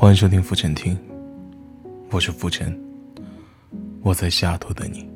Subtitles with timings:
[0.00, 0.96] 欢迎收听浮沉听，
[2.10, 2.74] 我是浮沉，
[4.00, 5.06] 我在下头等你。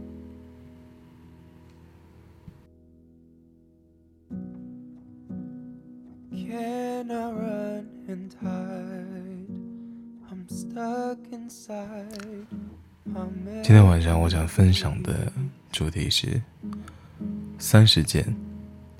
[13.62, 15.32] 今天晚上我想分享的
[15.72, 16.38] 主题是
[17.58, 18.22] 三十件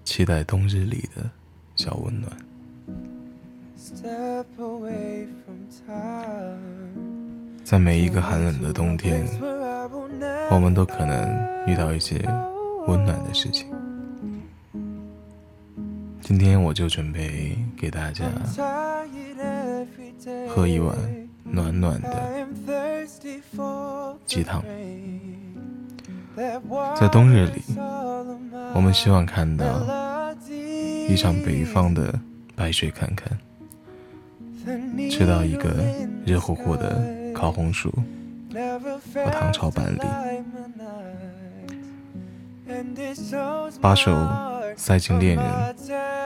[0.03, 1.31] 期待冬日里的
[1.77, 2.33] 小温暖。
[7.65, 9.27] 在每一个寒冷的冬天，
[10.51, 12.17] 我们都可能遇到一些
[12.87, 13.67] 温暖的事情。
[16.21, 18.25] 今天我就准备给大家
[20.49, 20.97] 喝一碗
[21.43, 23.07] 暖暖的
[24.25, 24.63] 鸡汤。
[26.97, 27.63] 在冬日里，
[28.75, 29.83] 我们希望看到
[31.09, 32.19] 一场北方的
[32.55, 33.37] 白雪侃侃。
[35.11, 35.71] 吃到一个
[36.25, 37.03] 热乎乎的
[37.35, 37.93] 烤红薯
[39.15, 40.01] 和糖炒板栗，
[43.81, 44.11] 把手
[44.77, 45.45] 塞进恋人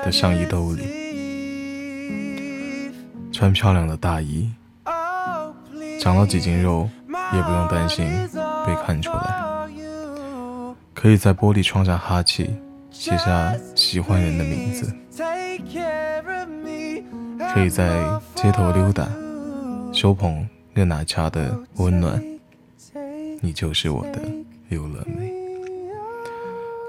[0.05, 0.83] 的上衣兜里，
[3.33, 4.51] 穿漂亮的大衣，
[6.01, 6.89] 长了几斤肉
[7.35, 8.07] 也不用担心
[8.67, 9.69] 被看出来，
[10.95, 12.51] 可以在玻璃窗上哈气，
[12.91, 14.95] 写下喜欢人的名字。
[17.39, 19.09] 可以在街头溜达，
[19.93, 22.23] 手捧热奶茶的温暖，
[23.41, 24.21] 你就是我的
[24.71, 25.33] 优乐美。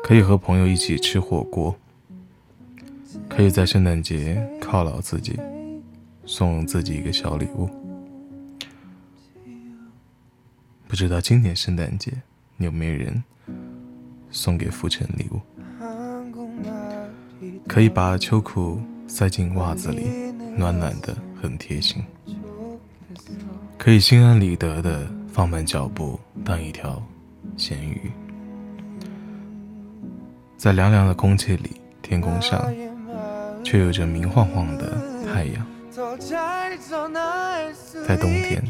[0.03, 1.75] 可以和朋友一起吃火锅，
[3.27, 5.39] 可以在圣诞节犒劳自己，
[6.25, 7.70] 送自己一个小礼物。
[10.88, 12.11] 不知道今年圣诞节
[12.58, 13.23] 你有没有人
[14.31, 15.39] 送给浮尘礼物？
[17.67, 20.29] 可以把秋裤塞进袜子里。
[20.59, 22.03] 暖暖的，很贴心，
[23.77, 27.02] 可以心安理得的放慢脚步，当一条
[27.55, 28.11] 咸鱼。
[30.58, 32.61] 在凉凉的空气里，天空上
[33.64, 35.65] 却有着明晃晃的太阳。
[38.05, 38.61] 在冬天，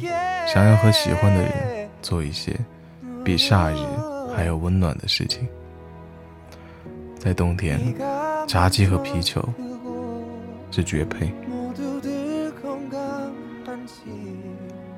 [0.47, 2.55] 想要和喜欢的人做一些
[3.25, 3.77] 比夏日
[4.35, 5.47] 还要温暖的事情。
[7.17, 7.95] 在冬天，
[8.47, 9.43] 炸鸡和啤酒
[10.69, 11.33] 是绝配。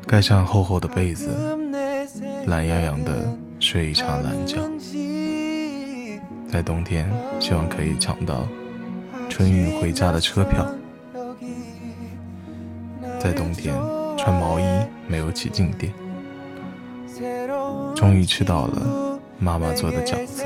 [0.08, 1.30] 盖上厚厚的被子，
[2.48, 3.28] 懒洋洋的
[3.60, 4.58] 睡一场懒觉。
[6.52, 8.48] 在冬天，希望可以抢到
[9.30, 10.68] 春运回家的车票。
[13.20, 13.74] 在冬天，
[14.18, 14.64] 穿毛衣
[15.08, 15.94] 没有起静电。
[17.96, 20.44] 终于吃到了妈妈做的饺子。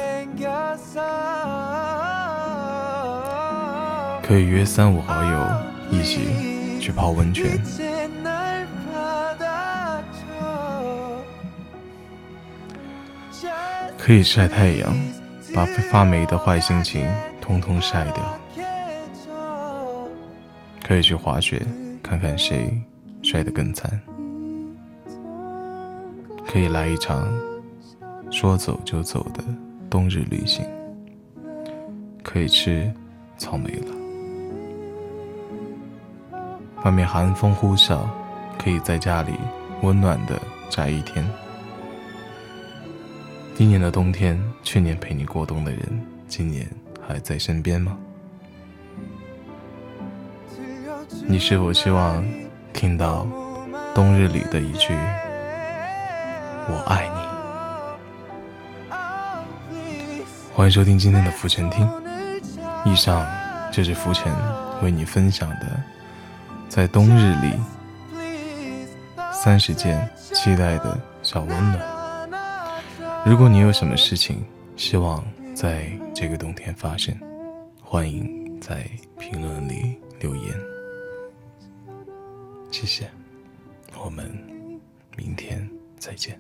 [4.22, 5.48] 可以约三五好友
[5.92, 7.62] 一起去泡温泉。
[13.98, 14.96] 可以晒太阳，
[15.54, 17.08] 把发霉的坏心情
[17.42, 18.40] 通通晒掉。
[20.84, 21.66] 可以去滑雪，
[22.04, 22.72] 看看谁
[23.24, 24.00] 摔得更惨。
[26.48, 27.28] 可以来一场
[28.30, 29.44] 说走就走的
[29.90, 30.64] 冬日旅行。
[32.24, 32.92] 可以吃
[33.38, 33.92] 草莓了。
[36.84, 38.00] 外面寒风呼啸，
[38.62, 39.32] 可以在家里
[39.82, 40.40] 温暖的
[40.70, 41.26] 宅一天。
[43.56, 45.80] 今年的冬天，去年陪你过冬的人，
[46.28, 46.70] 今年
[47.08, 47.98] 还在身边吗？
[51.26, 52.22] 你是否希望
[52.74, 53.26] 听到
[53.94, 54.94] 冬日里的一句
[56.68, 57.16] “我爱你”？
[60.54, 61.90] 欢迎收听今天的浮沉听，
[62.84, 63.26] 以上
[63.72, 64.30] 就是浮沉
[64.84, 65.82] 为你分享的，
[66.68, 67.54] 在冬日里
[69.32, 71.95] 三十件期待的小温暖。
[73.26, 74.46] 如果你有什么事情
[74.76, 75.26] 希望
[75.56, 77.12] 在这个冬天发生，
[77.82, 78.88] 欢迎在
[79.18, 80.54] 评论里留言。
[82.70, 83.10] 谢谢，
[84.04, 84.30] 我们
[85.18, 85.68] 明天
[85.98, 86.40] 再见。